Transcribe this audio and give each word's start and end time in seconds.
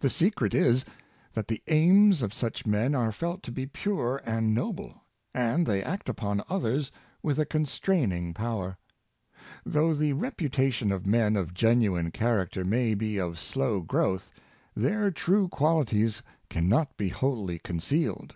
The 0.00 0.10
secret 0.10 0.52
is, 0.52 0.84
that 1.34 1.46
the 1.46 1.62
aims 1.68 2.22
of 2.22 2.34
such 2.34 2.66
men 2.66 2.92
are 2.92 3.12
felt 3.12 3.44
to 3.44 3.52
be 3.52 3.66
pure 3.68 4.20
and 4.26 4.52
noble, 4.52 5.04
and 5.32 5.64
they 5.64 5.80
act 5.80 6.08
upon 6.08 6.42
others 6.48 6.90
with 7.22 7.38
a 7.38 7.46
constraining 7.46 8.34
power. 8.34 8.76
Though 9.64 9.94
the 9.94 10.12
reputation 10.14 10.90
of 10.90 11.06
men 11.06 11.36
of 11.36 11.54
genuine 11.54 12.10
character 12.10 12.64
may 12.64 12.94
be 12.94 13.20
of 13.20 13.38
slow 13.38 13.80
growth, 13.80 14.32
their 14.74 15.12
true 15.12 15.46
qualities 15.46 16.20
can 16.50 16.68
not 16.68 16.96
be 16.96 17.10
wholly 17.10 17.60
concealed. 17.60 18.34